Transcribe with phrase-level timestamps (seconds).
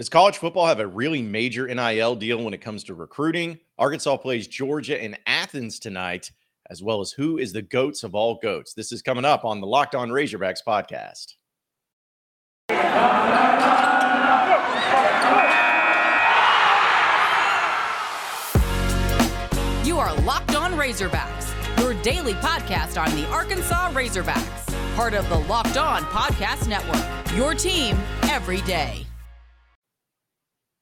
[0.00, 3.58] Does college football have a really major NIL deal when it comes to recruiting?
[3.76, 6.30] Arkansas plays Georgia in Athens tonight,
[6.70, 8.72] as well as who is the goats of all goats.
[8.72, 11.34] This is coming up on the Locked On Razorbacks podcast.
[19.86, 25.40] You are Locked On Razorbacks, your daily podcast on the Arkansas Razorbacks, part of the
[25.40, 27.36] Locked On Podcast Network.
[27.36, 29.04] Your team every day.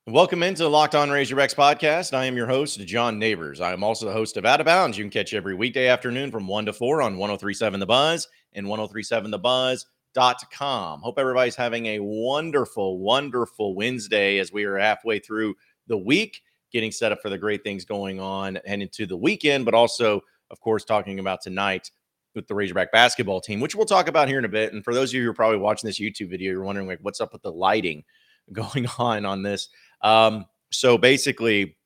[0.08, 2.16] Welcome into the Locked On Razorbacks podcast.
[2.16, 3.60] I am your host, John Neighbors.
[3.60, 4.96] I am also the host of Out of Bounds.
[4.96, 8.66] You can catch every weekday afternoon from 1 to 4 on 1037 The Buzz and
[8.66, 11.02] 1037thebuzz.com.
[11.02, 15.54] Hope everybody's having a wonderful, wonderful Wednesday as we are halfway through
[15.88, 16.40] the week,
[16.72, 20.22] getting set up for the great things going on and into the weekend, but also,
[20.50, 21.90] of course, talking about tonight
[22.34, 24.72] with the Razorback basketball team, which we'll talk about here in a bit.
[24.72, 27.00] And for those of you who are probably watching this YouTube video, you're wondering, like,
[27.02, 28.04] what's up with the lighting
[28.54, 29.68] going on on this?
[30.02, 31.76] Um, so basically,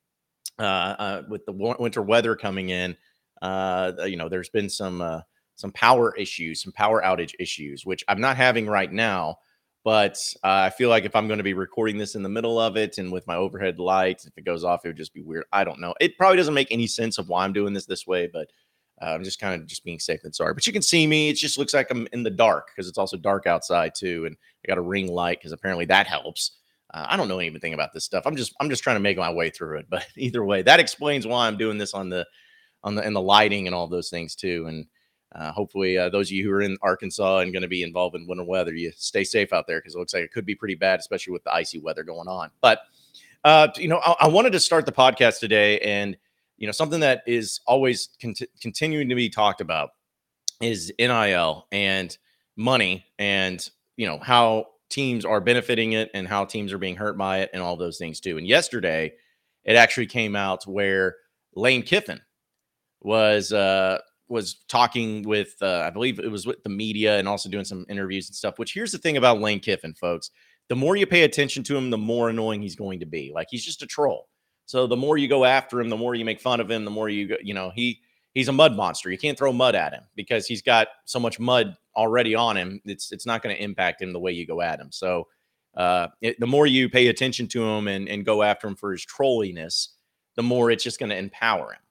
[0.59, 2.95] uh, uh, with the winter weather coming in,
[3.41, 5.21] uh, you know, there's been some uh,
[5.55, 9.37] some power issues, some power outage issues, which I'm not having right now.
[9.83, 12.57] But uh, I feel like if I'm going to be recording this in the middle
[12.57, 15.21] of it and with my overhead lights, if it goes off, it would just be
[15.21, 15.43] weird.
[15.51, 15.93] I don't know.
[15.99, 18.49] It probably doesn't make any sense of why I'm doing this this way, but
[19.01, 20.53] uh, I'm just kind of just being safe and sorry.
[20.53, 21.29] But you can see me.
[21.29, 24.37] It just looks like I'm in the dark because it's also dark outside too, and
[24.63, 26.59] I got a ring light because apparently that helps.
[26.93, 28.23] Uh, I don't know anything about this stuff.
[28.25, 29.87] I'm just I'm just trying to make my way through it.
[29.89, 32.25] But either way, that explains why I'm doing this on the
[32.83, 34.65] on the and the lighting and all those things too.
[34.67, 34.85] And
[35.33, 38.15] uh, hopefully, uh, those of you who are in Arkansas and going to be involved
[38.15, 40.55] in winter weather, you stay safe out there because it looks like it could be
[40.55, 42.51] pretty bad, especially with the icy weather going on.
[42.61, 42.81] But
[43.43, 46.15] uh, you know, I, I, wanted to start the podcast today, and
[46.57, 49.91] you know, something that is always cont- continuing to be talked about
[50.61, 52.17] is NIL and
[52.55, 57.17] money, and you know how teams are benefiting it and how teams are being hurt
[57.17, 58.37] by it and all those things too.
[58.37, 59.13] And yesterday,
[59.63, 61.15] it actually came out where
[61.55, 62.21] Lane Kiffin
[63.01, 63.99] was uh
[64.29, 67.85] was talking with uh, I believe it was with the media and also doing some
[67.89, 68.57] interviews and stuff.
[68.57, 70.31] Which here's the thing about Lane Kiffin, folks:
[70.69, 73.31] the more you pay attention to him, the more annoying he's going to be.
[73.33, 74.29] Like he's just a troll.
[74.65, 76.91] So the more you go after him, the more you make fun of him, the
[76.91, 78.01] more you go, you know he
[78.33, 79.11] he's a mud monster.
[79.11, 82.81] You can't throw mud at him because he's got so much mud already on him.
[82.85, 84.91] It's it's not going to impact him the way you go at him.
[84.91, 85.27] So
[85.75, 88.91] uh, it, the more you pay attention to him and and go after him for
[88.91, 89.95] his trolliness,
[90.35, 91.81] the more it's just going to empower him.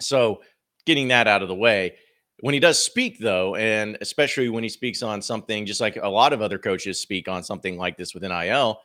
[0.00, 0.42] So
[0.86, 1.96] getting that out of the way.
[2.40, 6.08] When he does speak, though, and especially when he speaks on something just like a
[6.08, 8.80] lot of other coaches speak on something like this with NIL,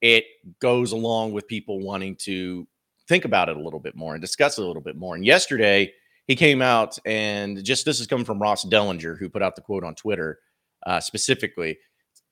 [0.00, 0.24] it
[0.58, 2.66] goes along with people wanting to
[3.06, 5.14] think about it a little bit more and discuss it a little bit more.
[5.14, 5.92] And yesterday,
[6.26, 9.62] he came out and just this is coming from Ross Dellenger, who put out the
[9.62, 10.38] quote on Twitter
[10.86, 11.78] uh, specifically.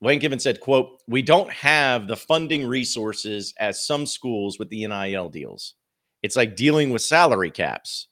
[0.01, 4.87] Lane Kiffin said, quote, we don't have the funding resources as some schools with the
[4.87, 5.75] NIL deals.
[6.23, 8.09] It's like dealing with salary caps.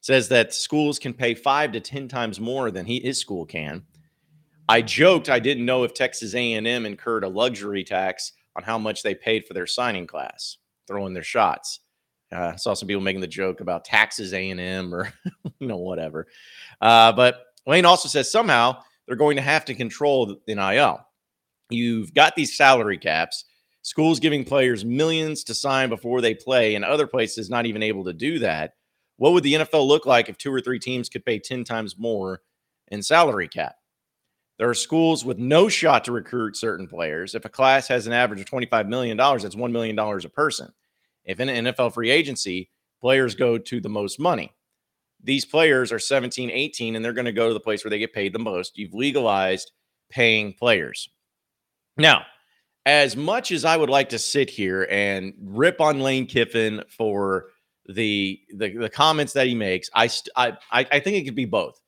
[0.00, 3.82] Says that schools can pay five to 10 times more than he, his school can.
[4.68, 9.02] I joked I didn't know if Texas A&M incurred a luxury tax on how much
[9.02, 11.80] they paid for their signing class, throwing their shots.
[12.34, 15.12] Uh, I saw some people making the joke about taxes A and M or
[15.58, 16.26] you know whatever.
[16.80, 21.00] Uh, but Lane also says somehow they're going to have to control the NIL.
[21.70, 23.44] You've got these salary caps.
[23.82, 28.04] Schools giving players millions to sign before they play, and other places not even able
[28.04, 28.74] to do that.
[29.16, 31.96] What would the NFL look like if two or three teams could pay 10 times
[31.96, 32.42] more
[32.88, 33.76] in salary cap?
[34.58, 37.34] There are schools with no shot to recruit certain players.
[37.34, 40.72] If a class has an average of $25 million, that's $1 million a person.
[41.26, 42.70] If in an NFL free agency,
[43.00, 44.52] players go to the most money.
[45.22, 47.98] These players are 17, 18, and they're going to go to the place where they
[47.98, 48.78] get paid the most.
[48.78, 49.72] You've legalized
[50.08, 51.08] paying players.
[51.96, 52.24] Now,
[52.84, 57.46] as much as I would like to sit here and rip on Lane Kiffin for
[57.88, 61.44] the the, the comments that he makes, I, st- I I think it could be
[61.44, 61.80] both.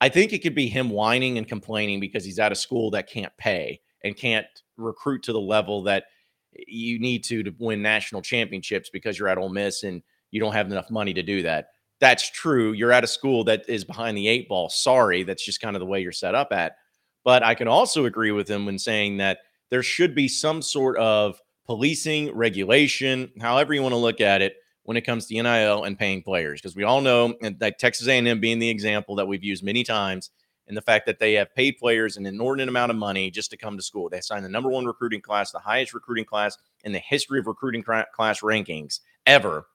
[0.00, 3.08] I think it could be him whining and complaining because he's at a school that
[3.08, 4.46] can't pay and can't
[4.76, 6.04] recruit to the level that
[6.52, 10.52] you need to to win national championships because you're at Ole Miss and you don't
[10.52, 11.68] have enough money to do that.
[12.00, 12.72] That's true.
[12.72, 14.68] You're at a school that is behind the eight ball.
[14.70, 16.76] Sorry, that's just kind of the way you're set up at.
[17.24, 20.96] But I can also agree with him when saying that there should be some sort
[20.96, 24.54] of policing, regulation, however you want to look at it,
[24.84, 28.40] when it comes to NIL and paying players, because we all know that Texas A&M
[28.40, 30.30] being the example that we've used many times
[30.66, 33.56] and the fact that they have paid players an inordinate amount of money just to
[33.56, 34.08] come to school.
[34.08, 37.46] They signed the number one recruiting class, the highest recruiting class in the history of
[37.46, 39.66] recruiting class rankings ever,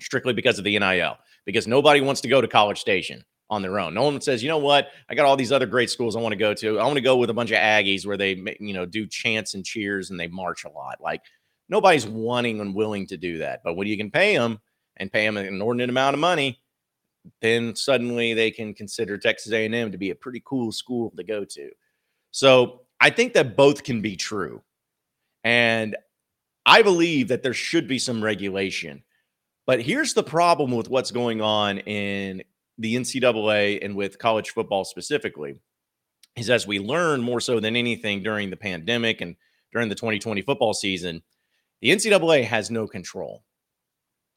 [0.00, 3.78] strictly because of the NIL, because nobody wants to go to College Station on their
[3.80, 3.94] own.
[3.94, 6.32] No one says, you know what, I got all these other great schools I want
[6.32, 6.78] to go to.
[6.78, 9.54] I want to go with a bunch of Aggies where they, you know, do chants
[9.54, 10.98] and cheers and they march a lot.
[11.00, 11.22] Like
[11.68, 13.62] Nobody's wanting and willing to do that.
[13.62, 14.58] But when you can pay them
[14.96, 16.60] and pay them an inordinate amount of money,
[17.40, 21.44] then suddenly they can consider Texas A&M to be a pretty cool school to go
[21.44, 21.70] to.
[22.30, 24.62] So I think that both can be true.
[25.44, 25.96] And
[26.66, 29.02] I believe that there should be some regulation.
[29.66, 32.42] But here's the problem with what's going on in
[32.78, 35.60] the NCAA and with college football specifically
[36.36, 39.36] is as we learn more so than anything during the pandemic and
[39.72, 41.22] during the 2020 football season,
[41.80, 43.42] the NCAA has no control.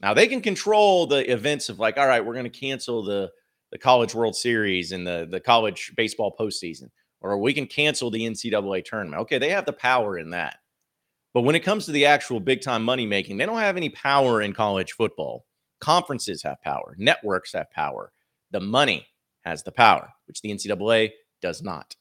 [0.02, 3.32] Now they can control the events of like, all right, we're going to cancel the
[3.72, 6.90] the College World Series and the the college baseball postseason,
[7.22, 9.22] or we can cancel the NCAA tournament.
[9.22, 10.58] Okay, they have the power in that.
[11.34, 13.90] But when it comes to the actual big time money making, they don't have any
[13.90, 15.46] power in college football.
[15.80, 18.12] Conferences have power, networks have power.
[18.52, 19.08] The money
[19.46, 21.12] has the power, which the NCAA
[21.42, 21.96] does not.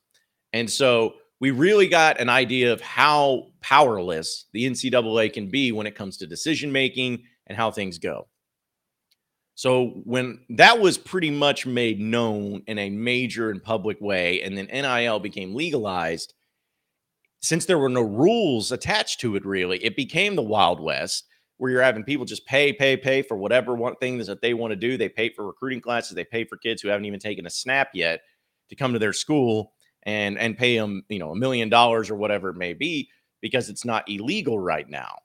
[0.52, 5.86] And so we really got an idea of how powerless the NCAA can be when
[5.86, 8.28] it comes to decision making and how things go.
[9.56, 14.56] So when that was pretty much made known in a major and public way, and
[14.56, 16.32] then NIL became legalized,
[17.42, 21.24] since there were no rules attached to it, really, it became the Wild West
[21.56, 24.70] where you're having people just pay, pay, pay for whatever one thing that they want
[24.70, 24.96] to do.
[24.96, 27.90] They pay for recruiting classes, they pay for kids who haven't even taken a snap
[27.92, 28.20] yet
[28.68, 29.72] to come to their school
[30.04, 33.10] and and pay them, you know, a million dollars or whatever it may be
[33.42, 35.16] because it's not illegal right now.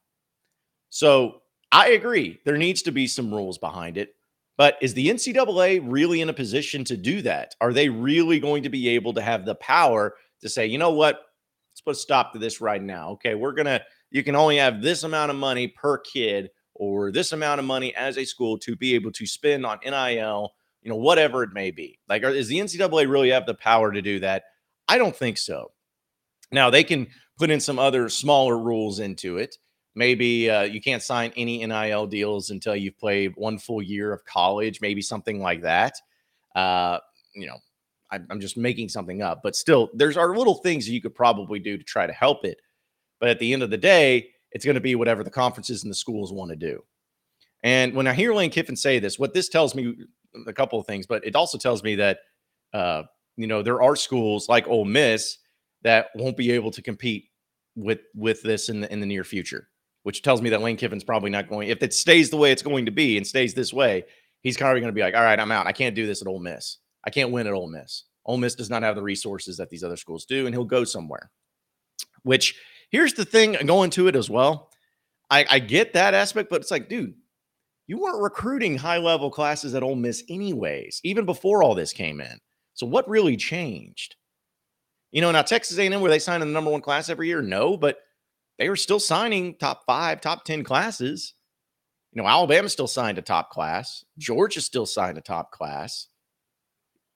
[0.90, 1.42] So
[1.76, 4.16] I agree, there needs to be some rules behind it.
[4.58, 7.54] But is the NCAA really in a position to do that?
[7.60, 10.92] Are they really going to be able to have the power to say, you know
[10.92, 11.20] what,
[11.74, 13.10] let's put a stop to this right now.
[13.12, 17.34] Okay, we're gonna you can only have this amount of money per kid or this
[17.34, 20.96] amount of money as a school to be able to spend on NIL, you know,
[20.96, 22.00] whatever it may be.
[22.08, 24.44] Like, is the NCAA really have the power to do that?
[24.88, 25.72] I don't think so.
[26.54, 27.08] Now, they can
[27.38, 29.58] put in some other smaller rules into it.
[29.96, 34.26] Maybe uh, you can't sign any NIL deals until you've played one full year of
[34.26, 35.96] college, maybe something like that.
[36.54, 37.00] Uh,
[37.34, 37.58] you know,
[38.12, 41.78] I'm just making something up, but still, there's are little things you could probably do
[41.78, 42.62] to try to help it.
[43.20, 45.92] But at the end of the day, it's going to be whatever the conferences and
[45.92, 46.84] the schools want to do.
[47.64, 49.96] And when I hear Lane Kiffin say this, what this tells me
[50.48, 52.20] a couple of things, but it also tells me that
[52.74, 53.04] uh,
[53.38, 55.38] you know there are schools like Ole Miss
[55.82, 57.26] that won't be able to compete
[57.76, 59.68] with with this in the in the near future,
[60.06, 61.70] which tells me that Lane Kiffin's probably not going.
[61.70, 64.06] If it stays the way it's going to be and stays this way,
[64.42, 65.68] he's probably going to be like, all right, I'm out.
[65.68, 66.78] I can't do this at Ole Miss.
[67.04, 68.04] I can't win at Ole Miss.
[68.26, 70.84] Ole Miss does not have the resources that these other schools do, and he'll go
[70.84, 71.30] somewhere.
[72.24, 72.56] Which
[72.90, 74.72] Here's the thing going to it as well.
[75.30, 77.16] I, I get that aspect, but it's like, dude,
[77.88, 82.22] you weren't recruiting high level classes at Ole Miss anyways, even before all this came
[82.22, 82.40] in.
[82.74, 84.16] So what really changed?
[85.12, 87.42] You know, now Texas A&M, where they sign in the number one class every year,
[87.42, 87.98] no, but
[88.58, 91.34] they were still signing top five, top ten classes.
[92.14, 94.00] You know, Alabama still signed a top class.
[94.00, 94.22] Mm-hmm.
[94.22, 96.08] Georgia still signed a top class.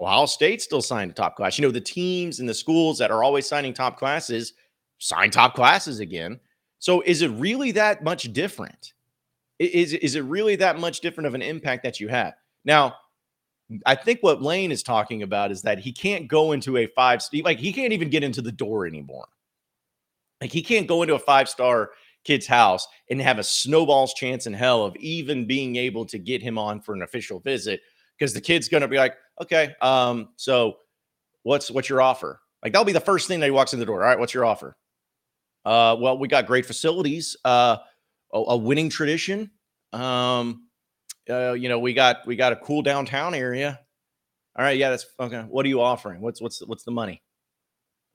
[0.01, 1.57] Ohio State still signed a top class.
[1.57, 4.53] You know, the teams and the schools that are always signing top classes
[4.97, 6.39] sign top classes again.
[6.79, 8.93] So is it really that much different?
[9.59, 12.33] Is, is it really that much different of an impact that you have?
[12.63, 12.95] Now,
[13.85, 17.21] I think what Lane is talking about is that he can't go into a five
[17.43, 19.27] like he can't even get into the door anymore.
[20.41, 21.91] Like he can't go into a five star
[22.23, 26.41] kid's house and have a snowball's chance in hell of even being able to get
[26.41, 27.81] him on for an official visit
[28.17, 30.77] because the kid's going to be like, okay, um, so
[31.43, 32.41] what's what's your offer?
[32.63, 34.01] Like that'll be the first thing that he walks in the door.
[34.01, 34.75] All right, what's your offer?
[35.65, 37.77] Uh, well, we got great facilities, uh,
[38.33, 39.51] a, a winning tradition.
[39.93, 40.67] Um,
[41.29, 43.79] uh, you know, we got we got a cool downtown area.
[44.57, 45.41] All right, yeah, that's okay.
[45.41, 46.21] What are you offering?
[46.21, 47.21] What's what's what's the money?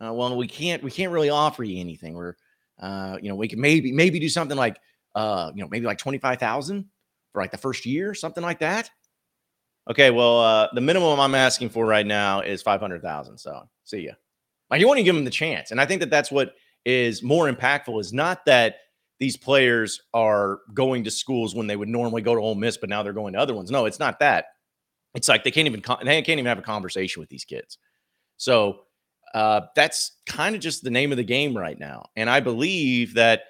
[0.04, 2.14] Uh, well, we can't we can't really offer you anything.
[2.14, 2.34] We're
[2.80, 4.78] uh, you know, we can maybe maybe do something like
[5.14, 6.86] uh, you know, maybe like twenty five thousand
[7.32, 8.90] for like the first year, something like that.
[9.90, 13.38] Okay, well, uh, the minimum I'm asking for right now is five hundred thousand.
[13.38, 14.12] So see ya.
[14.70, 17.22] Like you want to give them the chance, and I think that that's what is
[17.22, 18.76] more impactful is not that
[19.20, 22.90] these players are going to schools when they would normally go to Ole Miss, but
[22.90, 23.70] now they're going to other ones.
[23.70, 24.46] No, it's not that.
[25.14, 27.78] It's like they can't even they can't even have a conversation with these kids.
[28.36, 28.83] So
[29.34, 32.06] uh, that's kind of just the name of the game right now.
[32.16, 33.42] And I believe that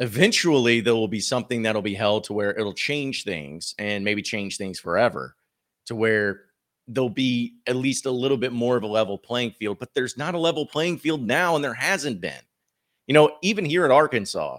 [0.00, 4.20] eventually there will be something that'll be held to where it'll change things and maybe
[4.20, 5.36] change things forever
[5.86, 6.42] to where
[6.88, 9.78] there'll be at least a little bit more of a level playing field.
[9.78, 12.40] But there's not a level playing field now, and there hasn't been.
[13.06, 14.58] You know, even here at Arkansas,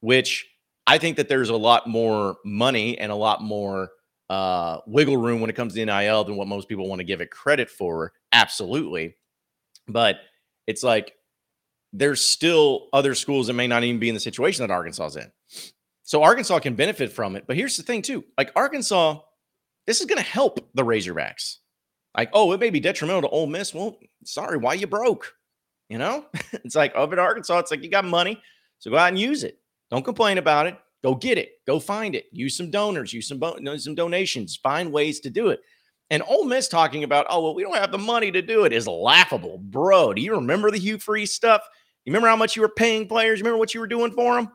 [0.00, 0.46] which
[0.86, 3.90] I think that there's a lot more money and a lot more
[4.28, 7.20] uh, wiggle room when it comes to NIL than what most people want to give
[7.20, 8.12] it credit for.
[8.32, 9.16] Absolutely.
[9.92, 10.20] But
[10.66, 11.14] it's like
[11.92, 15.16] there's still other schools that may not even be in the situation that Arkansas is
[15.16, 15.32] in.
[16.02, 17.44] So Arkansas can benefit from it.
[17.46, 18.24] But here's the thing, too.
[18.36, 19.20] Like Arkansas,
[19.86, 21.56] this is going to help the Razorbacks.
[22.16, 23.74] Like, oh, it may be detrimental to Ole Miss.
[23.74, 25.32] Well, sorry, why you broke?
[25.88, 28.40] You know, it's like over in Arkansas, it's like you got money,
[28.78, 29.58] so go out and use it.
[29.90, 30.78] Don't complain about it.
[31.02, 31.52] Go get it.
[31.66, 32.26] Go find it.
[32.32, 33.12] Use some donors.
[33.12, 34.56] Use some bo- some donations.
[34.56, 35.60] Find ways to do it.
[36.10, 38.72] And Ole Miss talking about, oh well, we don't have the money to do it
[38.72, 40.12] is laughable, bro.
[40.12, 41.62] Do you remember the Hugh Freeze stuff?
[42.04, 43.38] You remember how much you were paying players?
[43.38, 44.50] You remember what you were doing for them?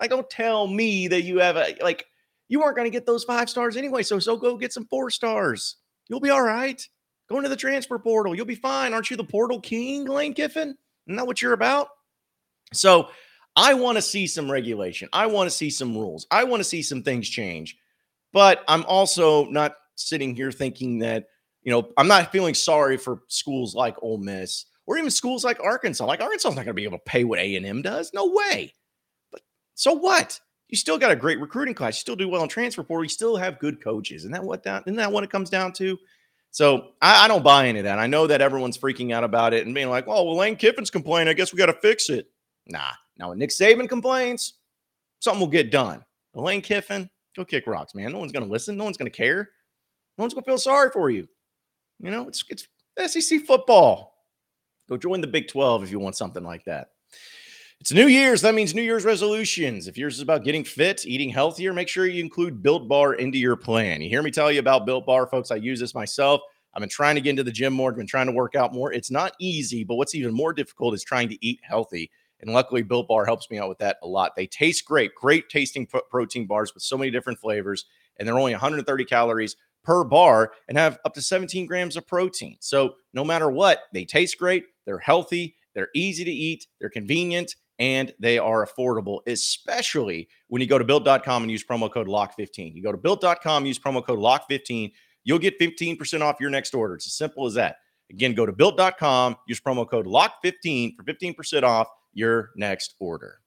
[0.00, 2.06] Like, don't tell me that you have a like
[2.48, 4.02] you weren't going to get those five stars anyway.
[4.02, 5.76] So so go get some four stars.
[6.08, 6.84] You'll be all right.
[7.28, 8.34] Go into the transfer portal.
[8.34, 8.92] You'll be fine.
[8.92, 10.76] Aren't you the portal king, Lane Kiffin?
[11.06, 11.88] Isn't that what you're about?
[12.72, 13.10] So
[13.54, 15.08] I want to see some regulation.
[15.12, 16.26] I want to see some rules.
[16.30, 17.76] I want to see some things change.
[18.32, 21.26] But I'm also not sitting here thinking that,
[21.62, 25.60] you know, I'm not feeling sorry for schools like Ole Miss or even schools like
[25.60, 26.04] Arkansas.
[26.04, 28.12] Like Arkansas is not going to be able to pay what A&M does.
[28.12, 28.72] No way.
[29.30, 29.42] But
[29.74, 30.40] so what?
[30.68, 31.96] You still got a great recruiting class.
[31.96, 33.04] You still do well in transfer portal.
[33.04, 34.22] You still have good coaches.
[34.22, 35.98] Isn't that what that isn't that what it comes down to?
[36.52, 37.98] So I, I, don't buy into that.
[37.98, 40.90] I know that everyone's freaking out about it and being like, "Oh, well, Lane Kiffin's
[40.90, 41.28] complaining.
[41.28, 42.28] I guess we got to fix it."
[42.66, 42.90] Nah.
[43.18, 44.54] Now, when Nick Saban complains,
[45.20, 46.04] something will get done.
[46.34, 48.12] Lane Kiffin, go kick rocks, man.
[48.12, 48.76] No one's going to listen.
[48.76, 49.50] No one's going to care.
[50.20, 51.26] No one's to feel sorry for you.
[51.98, 52.68] You know, it's it's
[53.06, 54.18] SEC football.
[54.86, 56.90] Go join the Big 12 if you want something like that.
[57.80, 58.42] It's New Year's.
[58.42, 59.88] That means New Year's resolutions.
[59.88, 63.38] If yours is about getting fit, eating healthier, make sure you include Built Bar into
[63.38, 64.02] your plan.
[64.02, 65.50] You hear me tell you about Built Bar, folks.
[65.50, 66.42] I use this myself.
[66.74, 68.74] I've been trying to get into the gym more, I've been trying to work out
[68.74, 68.92] more.
[68.92, 72.10] It's not easy, but what's even more difficult is trying to eat healthy.
[72.40, 74.36] And luckily, Built Bar helps me out with that a lot.
[74.36, 77.86] They taste great, great tasting protein bars with so many different flavors,
[78.18, 82.56] and they're only 130 calories per bar and have up to 17 grams of protein.
[82.60, 87.54] So no matter what, they taste great, they're healthy, they're easy to eat, they're convenient,
[87.78, 92.74] and they are affordable, especially when you go to built.com and use promo code LOCK15.
[92.74, 94.92] You go to built.com, use promo code LOCK15,
[95.24, 96.94] you'll get 15% off your next order.
[96.94, 97.76] It's as simple as that.
[98.10, 103.40] Again, go to built.com, use promo code LOCK15 for 15% off your next order.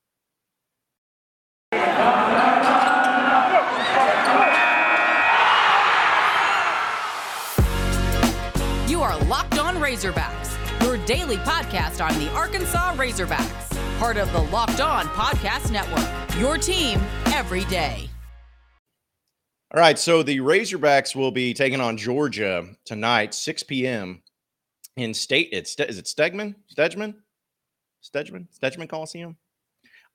[9.94, 16.40] Razorbacks, your daily podcast on the Arkansas Razorbacks, part of the Locked On Podcast Network.
[16.40, 18.10] Your team every day.
[19.72, 24.24] All right, so the Razorbacks will be taking on Georgia tonight, 6 p.m.
[24.98, 25.50] in state.
[25.52, 26.56] It's is it Stegman?
[26.76, 27.14] Stegman?
[28.04, 28.48] Stegman?
[28.60, 29.38] Stegman Coliseum?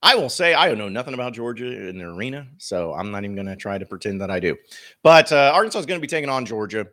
[0.03, 3.23] I will say I don't know nothing about Georgia in the arena, so I'm not
[3.23, 4.57] even going to try to pretend that I do.
[5.05, 6.89] But uh, Arkansas is going to be taking on Georgia,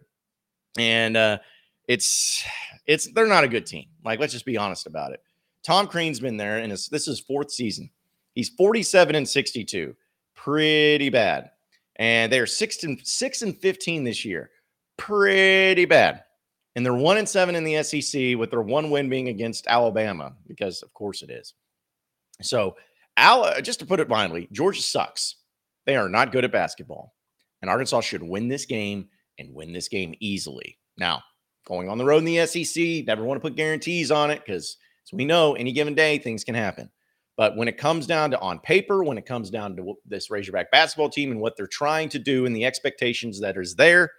[0.77, 1.39] and uh,
[1.87, 2.43] it's
[2.85, 3.85] it's they're not a good team.
[4.03, 5.21] Like, let's just be honest about it.
[5.63, 7.89] Tom Crean's been there, and this is fourth season.
[8.33, 9.95] He's 47 and 62,
[10.35, 11.51] pretty bad.
[11.95, 14.51] And they're six and six and 15 this year,
[14.97, 16.23] pretty bad.
[16.75, 20.35] And they're one and seven in the SEC, with their one win being against Alabama,
[20.45, 21.53] because of course it is.
[22.41, 22.75] So,
[23.15, 25.37] Al, uh, just to put it mildly, Georgia sucks.
[25.85, 27.15] They are not good at basketball,
[27.61, 29.07] and Arkansas should win this game
[29.39, 30.77] and win this game easily.
[30.97, 31.23] Now,
[31.65, 34.77] going on the road in the SEC, never want to put guarantees on it because,
[35.05, 36.89] as we know, any given day things can happen.
[37.37, 40.71] But when it comes down to on paper, when it comes down to this Razorback
[40.71, 44.11] basketball team and what they're trying to do and the expectations that is there,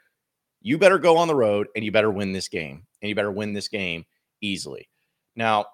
[0.60, 2.82] you better go on the road and you better win this game.
[3.00, 4.04] And you better win this game
[4.42, 4.88] easily.
[5.34, 5.66] Now,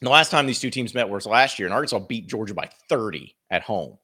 [0.00, 2.68] the last time these two teams met was last year, and Arkansas beat Georgia by
[2.88, 3.98] 30 at home.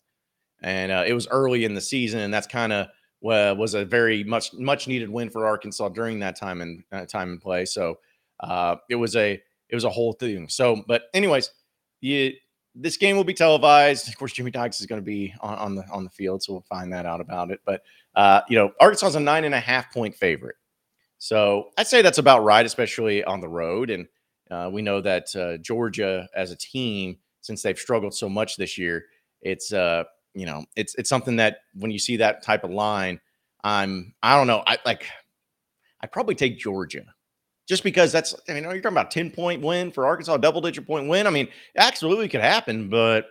[0.62, 2.86] And uh, it was early in the season, and that's kind of
[3.22, 7.30] was a very much much needed win for Arkansas during that time and uh, time
[7.30, 7.64] and play.
[7.64, 7.98] So
[8.40, 10.48] uh, it was a it was a whole thing.
[10.48, 11.50] So, but anyways,
[12.00, 12.32] you,
[12.74, 14.08] this game will be televised.
[14.08, 16.52] Of course, Jimmy Dykes is going to be on, on, the on the field, so
[16.52, 17.60] we'll find that out about it.
[17.64, 17.82] But
[18.14, 20.56] uh, you know, Arkansas is a nine and a half point favorite,
[21.18, 23.90] so I'd say that's about right, especially on the road.
[23.90, 24.08] And
[24.50, 28.76] uh, we know that uh, Georgia, as a team, since they've struggled so much this
[28.76, 29.06] year,
[29.40, 33.20] it's uh, you know, it's it's something that when you see that type of line,
[33.64, 35.06] I'm I don't know, I like
[36.00, 37.04] I probably take Georgia
[37.68, 40.86] just because that's I mean, you're talking about 10 point win for Arkansas, double digit
[40.86, 41.26] point win.
[41.26, 43.26] I mean, absolutely could happen, but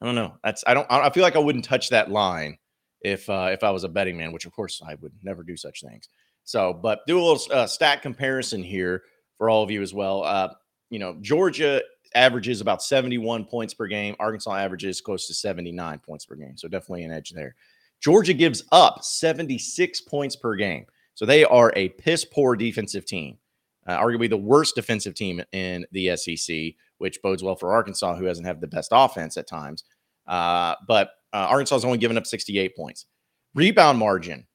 [0.00, 0.34] I don't know.
[0.44, 2.58] That's I don't I feel like I wouldn't touch that line
[3.02, 5.56] if uh if I was a betting man, which of course I would never do
[5.56, 6.08] such things.
[6.44, 9.02] So, but do a little uh, stat comparison here
[9.38, 10.24] for all of you as well.
[10.24, 10.48] Uh,
[10.90, 11.82] you know, Georgia
[12.14, 14.16] averages about 71 points per game.
[14.18, 16.56] Arkansas averages close to 79 points per game.
[16.56, 17.54] So definitely an edge there.
[18.00, 20.86] Georgia gives up 76 points per game.
[21.14, 23.38] So they are a piss poor defensive team.
[23.86, 28.24] uh, arguably the worst defensive team in the SEC, which bodes well for Arkansas, who
[28.24, 29.84] hasn't had the best offense at times.
[30.26, 33.06] Uh, but uh, Arkansas has only given up 68 points.
[33.54, 34.46] Rebound margin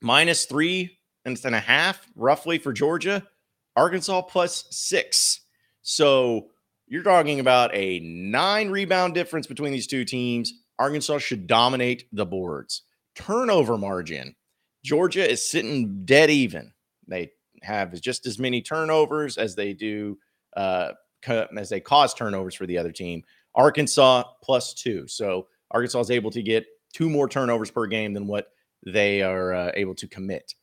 [0.00, 3.22] minus three and a half, roughly for Georgia.
[3.76, 5.40] Arkansas plus six.
[5.82, 6.48] So
[6.90, 10.52] you're talking about a nine rebound difference between these two teams.
[10.78, 12.82] Arkansas should dominate the boards.
[13.14, 14.34] Turnover margin
[14.84, 16.72] Georgia is sitting dead even.
[17.06, 17.32] They
[17.62, 20.18] have just as many turnovers as they do
[20.56, 20.92] uh,
[21.26, 23.22] as they cause turnovers for the other team.
[23.54, 25.06] Arkansas plus two.
[25.06, 28.48] So Arkansas is able to get two more turnovers per game than what
[28.86, 30.54] they are uh, able to commit.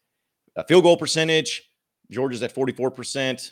[0.67, 1.69] Field goal percentage,
[2.09, 3.51] Georgia's at 44%.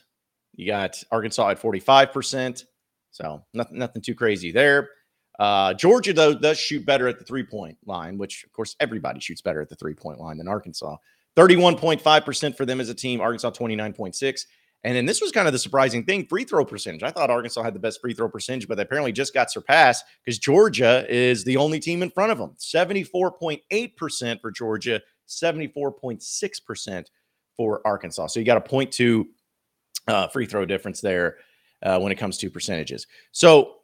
[0.56, 2.66] You got Arkansas at 45%.
[3.12, 4.90] So nothing, nothing too crazy there.
[5.40, 9.20] Uh, Georgia, though, does shoot better at the three point line, which, of course, everybody
[9.20, 10.96] shoots better at the three point line than Arkansas.
[11.36, 14.46] 31.5% for them as a team, Arkansas 29.6.
[14.86, 17.04] And then this was kind of the surprising thing free throw percentage.
[17.04, 20.06] I thought Arkansas had the best free throw percentage, but they apparently just got surpassed
[20.24, 27.06] because Georgia is the only team in front of them 74.8% for Georgia, 74.6%
[27.58, 28.28] for Arkansas.
[28.28, 29.28] So you got a point two
[30.08, 31.38] uh, free throw difference there
[31.84, 33.08] uh, when it comes to percentages.
[33.32, 33.76] So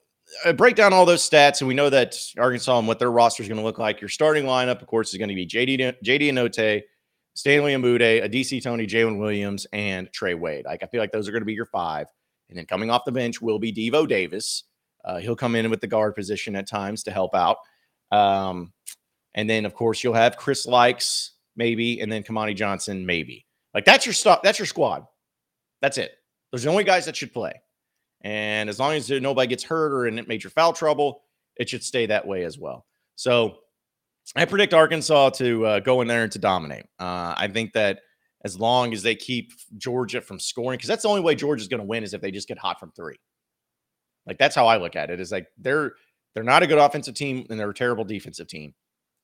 [0.45, 3.43] uh, break down all those stats, and we know that Arkansas and what their roster
[3.43, 4.01] is going to look like.
[4.01, 6.83] Your starting lineup, of course, is going to be JD JD Notae,
[7.33, 10.65] Stanley Umude, Au'Diese Toney, Jaylin Williams, and Trey Wade.
[10.65, 12.07] Like I feel like those are going to be your five.
[12.49, 14.63] And then coming off the bench will be Devo Davis.
[15.05, 17.57] Uh, he'll come in with the guard position at times to help out.
[18.11, 18.73] Um,
[19.33, 23.45] and then of course you'll have Chris Lykes maybe, and then Kamani Johnson maybe.
[23.73, 24.41] Like that's your stuff.
[24.43, 25.05] That's your squad.
[25.81, 26.11] That's it.
[26.51, 27.53] Those are the only guys that should play.
[28.21, 31.23] And as long as nobody gets hurt or in major foul trouble,
[31.55, 32.85] it should stay that way as well.
[33.15, 33.57] So
[34.35, 36.85] I predict Arkansas to uh, go in there and to dominate.
[36.99, 38.01] Uh, I think that
[38.43, 41.79] as long as they keep Georgia from scoring, because that's the only way Georgia's going
[41.79, 43.17] to win is if they just get hot from three.
[44.25, 45.19] Like that's how I look at it.
[45.19, 45.93] Is like they're
[46.33, 48.73] they're not a good offensive team and they're a terrible defensive team.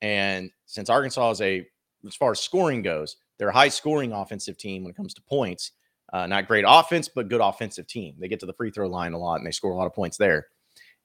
[0.01, 1.67] And since Arkansas is a
[2.05, 5.21] as far as scoring goes, they're a high scoring offensive team when it comes to
[5.21, 5.71] points.
[6.13, 8.15] Uh, not great offense, but good offensive team.
[8.17, 9.93] They get to the free throw line a lot and they score a lot of
[9.93, 10.47] points there.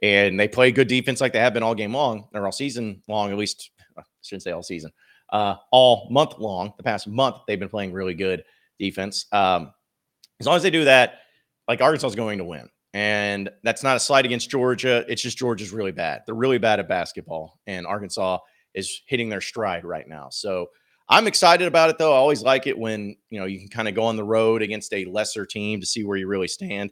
[0.03, 3.03] And they play good defense like they have been all game long or all season
[3.09, 4.93] long, at least, I shouldn't say all season,
[5.33, 6.73] uh, all month long.
[6.77, 8.45] The past month, they've been playing really good
[8.79, 9.27] defense.
[9.33, 9.73] Um,
[10.41, 11.21] as long as they do that,
[11.69, 12.69] like Arkansas is going to win.
[12.95, 15.05] And that's not a slight against Georgia.
[15.09, 16.23] It's just Georgia's really bad.
[16.27, 18.39] They're really bad at basketball, and Arkansas
[18.75, 20.29] is hitting their stride right now.
[20.31, 20.69] So
[21.13, 22.15] I'm excited about it though.
[22.15, 24.63] I always like it when you know you can kind of go on the road
[24.63, 26.91] against a lesser team to see where you really stand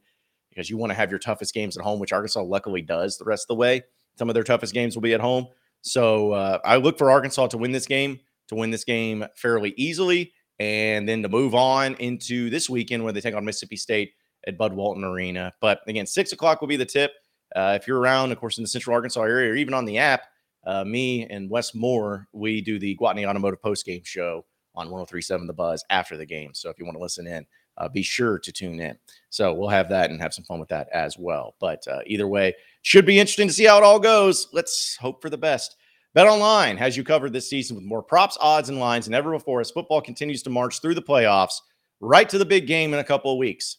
[0.51, 3.25] because you want to have your toughest games at home, which Arkansas luckily does the
[3.25, 3.83] rest of the way.
[4.19, 5.47] Some of their toughest games will be at home.
[5.81, 9.73] So uh, I look for Arkansas to win this game, to win this game fairly
[9.79, 14.13] easily, and then to move on into this weekend where they take on Mississippi State
[14.47, 15.51] at Bud Walton Arena.
[15.63, 17.13] But again, six o'clock will be the tip.
[17.57, 19.97] Uh, if you're around, of course, in the Central Arkansas area or even on the
[19.97, 20.25] app,
[20.65, 24.45] uh, me and Wes Moore, we do the Gwatney Automotive post game show
[24.75, 26.55] on 1037 The Buzz after the game.
[26.55, 27.47] So if you want to listen in,
[27.79, 28.99] uh, be sure to tune in.
[29.31, 31.55] So we'll have that and have some fun with that as well.
[31.61, 34.49] But uh, either way, should be interesting to see how it all goes.
[34.53, 35.77] Let's hope for the best.
[36.13, 39.33] Bet Online has you covered this season with more props, odds, and lines than ever
[39.33, 41.55] before as football continues to march through the playoffs
[42.01, 43.79] right to the big game in a couple of weeks.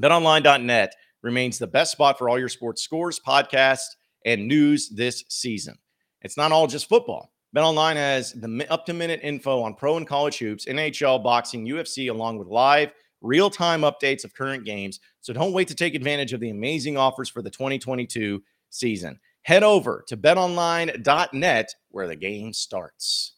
[0.00, 5.78] BetOnline.net remains the best spot for all your sports scores, podcasts, and news this season.
[6.22, 7.32] It's not all just football.
[7.56, 12.10] BetOnline has the up to minute info on pro and college hoops, NHL, boxing, UFC,
[12.10, 15.00] along with live, real time updates of current games.
[15.20, 19.18] So don't wait to take advantage of the amazing offers for the 2022 season.
[19.42, 23.34] Head over to betonline.net where the game starts.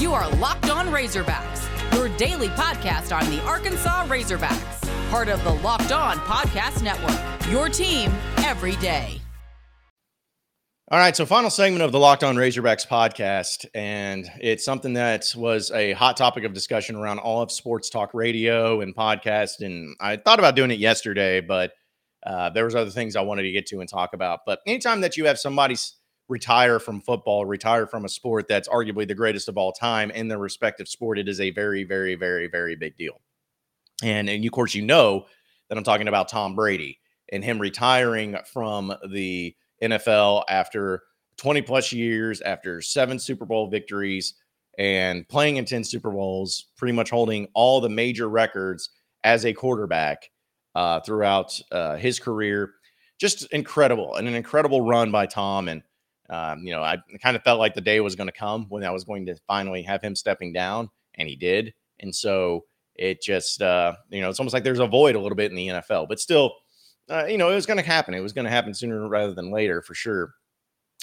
[0.00, 1.57] You are Locked On Razorbacks
[2.18, 7.16] daily podcast on the Arkansas Razorbacks, part of the Locked On Podcast Network.
[7.48, 9.20] Your team every day.
[10.90, 15.32] All right, so final segment of the Locked On Razorbacks podcast, and it's something that
[15.36, 19.60] was a hot topic of discussion around all of sports talk radio and podcast.
[19.60, 21.72] And I thought about doing it yesterday, but
[22.26, 24.40] uh, there was other things I wanted to get to and talk about.
[24.44, 25.94] But anytime that you have somebody's
[26.28, 30.28] retire from football, retire from a sport that's arguably the greatest of all time in
[30.28, 33.20] their respective sport, it is a very, very, very, very big deal.
[34.02, 35.26] And, and you of course, you know
[35.68, 37.00] that I'm talking about Tom Brady
[37.32, 41.02] and him retiring from the NFL after
[41.38, 44.34] 20 plus years, after seven Super Bowl victories,
[44.78, 48.90] and playing in 10 Super Bowls, pretty much holding all the major records
[49.24, 50.30] as a quarterback
[50.74, 52.74] uh, throughout uh, his career.
[53.18, 55.68] Just incredible and an incredible run by Tom.
[55.68, 55.82] And
[56.30, 58.84] Um, you know, I kind of felt like the day was going to come when
[58.84, 61.74] I was going to finally have him stepping down, and he did.
[62.00, 62.64] And so
[62.94, 65.56] it just, uh, you know, it's almost like there's a void a little bit in
[65.56, 66.52] the NFL, but still,
[67.08, 68.14] uh, you know, it was going to happen.
[68.14, 70.34] It was going to happen sooner rather than later for sure.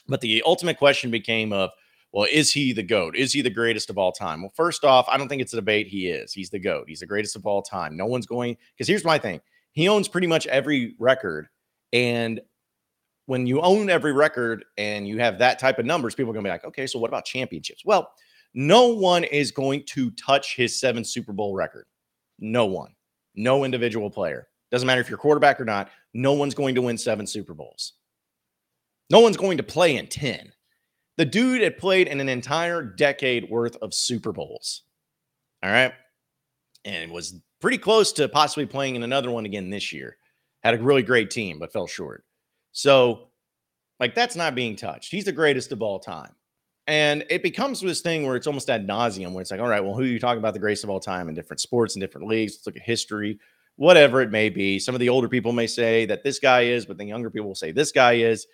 [0.07, 1.71] But the ultimate question became of,
[2.11, 3.15] well, is he the GOAT?
[3.15, 4.41] Is he the greatest of all time?
[4.41, 5.87] Well, first off, I don't think it's a debate.
[5.87, 6.31] He is.
[6.31, 6.85] He's the GOAT.
[6.87, 7.97] He's the greatest of all time.
[7.97, 9.41] No one's going, because here's my thing
[9.73, 11.47] he owns pretty much every record.
[11.91, 12.39] And
[13.25, 16.43] when you own every record and you have that type of numbers, people are going
[16.43, 17.83] to be like, okay, so what about championships?
[17.85, 18.11] Well,
[18.53, 21.87] no one is going to touch his seven Super Bowl record.
[22.39, 22.93] No one,
[23.35, 24.47] no individual player.
[24.71, 25.89] Doesn't matter if you're quarterback or not.
[26.13, 27.93] No one's going to win seven Super Bowls.
[29.09, 30.51] No one's going to play in 10.
[31.17, 34.83] The dude had played in an entire decade worth of Super Bowls.
[35.63, 35.93] All right.
[36.83, 40.17] And was pretty close to possibly playing in another one again this year.
[40.63, 42.23] Had a really great team, but fell short.
[42.75, 43.29] So,
[44.01, 45.09] like, that's not being touched.
[45.09, 46.35] He's the greatest of all time.
[46.87, 49.81] And it becomes this thing where it's almost ad nauseum, where it's like, all right,
[49.81, 52.01] well, who are you talking about the greatest of all time in different sports and
[52.01, 52.53] different leagues?
[52.53, 53.39] Let's look at history,
[53.77, 54.77] whatever it may be.
[54.77, 57.47] Some of the older people may say that this guy is, but the younger people
[57.47, 58.45] will say this guy is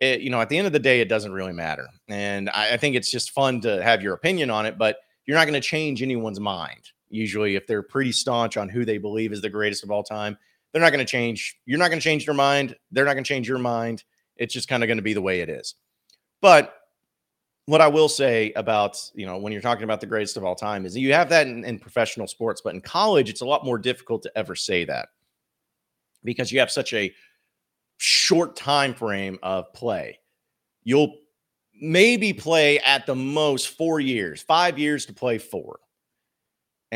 [0.00, 1.88] it, you know, at the end of the day, it doesn't really matter.
[2.08, 5.36] And I, I think it's just fun to have your opinion on it, but you're
[5.36, 6.92] not going to change anyone's mind.
[7.08, 10.38] Usually, if they're pretty staunch on who they believe is the greatest of all time,
[10.76, 11.58] they're not going to change.
[11.64, 12.76] You're not going to change their mind.
[12.90, 14.04] They're not going to change your mind.
[14.36, 15.74] It's just kind of going to be the way it is.
[16.42, 16.74] But
[17.64, 20.54] what I will say about, you know, when you're talking about the greatest of all
[20.54, 23.64] time is you have that in, in professional sports, but in college, it's a lot
[23.64, 25.08] more difficult to ever say that
[26.24, 27.10] because you have such a
[27.96, 30.18] short time frame of play.
[30.84, 31.14] You'll
[31.80, 35.78] maybe play at the most four years, five years to play four.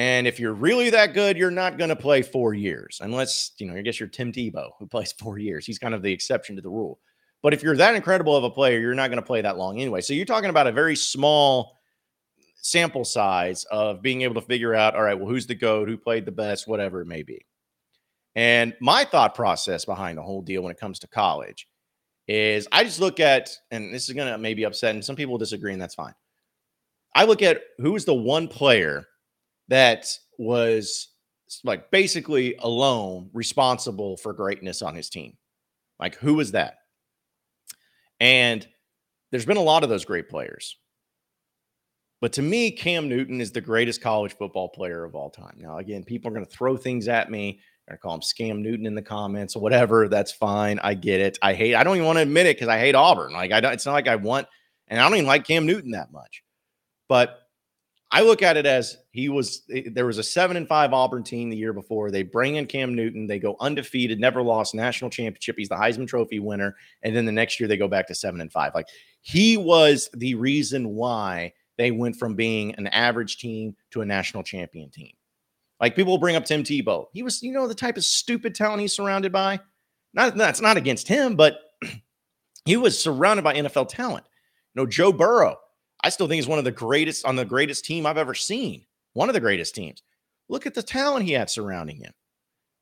[0.01, 3.67] And if you're really that good, you're not going to play four years, unless, you
[3.67, 5.67] know, I guess you're Tim Tebow, who plays four years.
[5.67, 6.99] He's kind of the exception to the rule.
[7.43, 9.79] But if you're that incredible of a player, you're not going to play that long
[9.79, 10.01] anyway.
[10.01, 11.83] So you're talking about a very small
[12.55, 15.99] sample size of being able to figure out, all right, well, who's the GOAT, who
[15.99, 17.45] played the best, whatever it may be.
[18.35, 21.69] And my thought process behind the whole deal when it comes to college
[22.27, 25.37] is I just look at, and this is going to maybe upset, and some people
[25.37, 26.15] disagree, and that's fine.
[27.15, 29.05] I look at who is the one player
[29.71, 30.07] that
[30.39, 31.09] was
[31.65, 35.37] like basically alone responsible for greatness on his team.
[35.99, 36.77] Like, who was that?
[38.21, 38.67] And
[39.31, 40.77] there's been a lot of those great players.
[42.21, 45.57] But to me, Cam Newton is the greatest college football player of all time.
[45.57, 48.87] Now, again, people are going to throw things at me I call him Scam Newton
[48.87, 50.09] in the comments or whatever.
[50.09, 50.79] That's fine.
[50.83, 51.39] I get it.
[51.43, 51.75] I hate.
[51.75, 53.33] I don't even want to admit it because I hate Auburn.
[53.33, 53.73] Like I don't.
[53.73, 54.47] It's not like I want,
[54.89, 56.43] and I don't even like Cam Newton that much.
[57.09, 57.39] But
[58.13, 59.63] I look at it as he was.
[59.73, 62.11] Eh, there was a seven and five Auburn team the year before.
[62.11, 63.27] They bring in Cam Newton.
[63.27, 65.57] They go undefeated, never lost national championship.
[65.57, 68.41] He's the Heisman Trophy winner, and then the next year they go back to seven
[68.41, 68.73] and five.
[68.75, 68.89] Like
[69.21, 74.43] he was the reason why they went from being an average team to a national
[74.43, 75.13] champion team.
[75.81, 77.07] Like people bring up Tim Tebow.
[77.13, 79.61] He was, you know, the type of stupid talent he's surrounded by.
[80.13, 81.59] Not that's not against him, but
[82.65, 84.27] he was surrounded by NFL talent.
[84.75, 85.59] You know, Joe Burrow.
[86.03, 88.85] I still think he's one of the greatest on the greatest team I've ever seen.
[89.13, 90.03] One of the greatest teams.
[90.49, 92.13] Look at the talent he had surrounding him.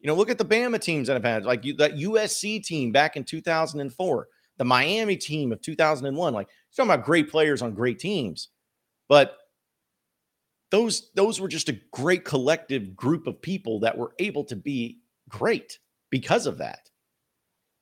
[0.00, 3.16] You know, look at the Bama teams that have had, like that USC team back
[3.16, 6.33] in 2004, the Miami team of 2001.
[6.33, 8.48] Like, talking about great players on great teams.
[9.09, 9.37] But
[10.70, 15.00] those those were just a great collective group of people that were able to be
[15.28, 15.78] great
[16.11, 16.90] because of that.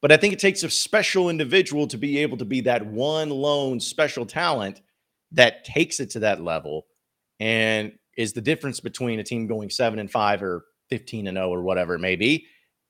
[0.01, 3.31] But I think it takes a special individual to be able to be that one
[3.31, 4.81] lone special talent
[5.37, 6.87] that takes it to that level
[7.41, 11.51] and is the difference between a team going 7 and 5 or 15 and 0
[11.51, 12.47] or whatever it may be.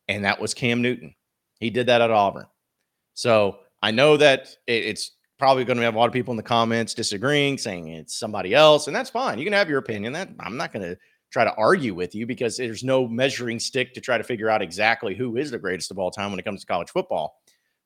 [0.09, 1.15] And that was Cam Newton.
[1.61, 2.47] He did that at Auburn.
[3.15, 6.43] So I know that it's probably going to have a lot of people in the
[6.43, 9.39] comments disagreeing, saying it's somebody else, and that's fine.
[9.39, 10.13] You can have your opinion.
[10.13, 10.97] That I'm not going to
[11.33, 14.63] try to argue with you because there's no measuring stick to try to figure out
[14.63, 17.37] exactly who is the greatest of all time when it comes to college football.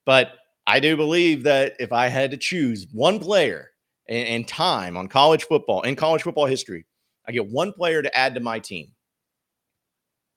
[0.05, 0.33] But
[0.67, 3.71] I do believe that if I had to choose one player
[4.11, 6.85] and, time on college football in college football history,
[7.27, 8.89] I get one player to add to my team,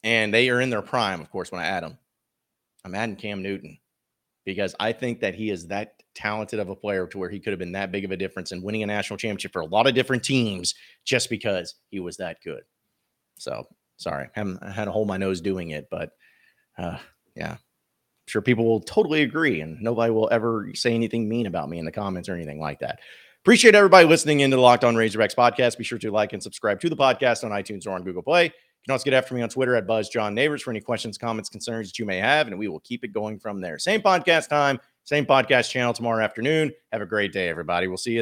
[0.04, 1.52] and they are in their prime, of course.
[1.52, 1.98] When I add them,
[2.86, 3.80] I'm adding Cam Newton
[4.46, 7.52] because I think that he is that talented of a player to where he could
[7.52, 9.88] have been that big of a difference in winning a national championship for a lot
[9.88, 12.62] of different teams just because he was that good.
[13.40, 13.66] So
[13.98, 16.12] sorry, I had to hold my nose doing it, but
[16.78, 16.98] uh,
[17.36, 21.70] yeah, I'm sure people will totally agree, and nobody will ever say anything mean about
[21.70, 23.00] me in the comments or anything like that.
[23.44, 25.78] Appreciate everybody listening into the Locked On Razorbacks podcast.
[25.78, 28.46] Be sure to like and subscribe to the podcast on iTunes or on Google Play.
[28.46, 28.52] You
[28.86, 31.50] can also get after me on Twitter at Buzz John Neighbors for any questions, comments,
[31.50, 33.78] concerns that you may have, and we will keep it going from there.
[33.78, 36.72] Same podcast time, Same podcast channel tomorrow afternoon.
[36.94, 37.88] Have a great day, everybody.
[37.88, 38.22] We'll see you.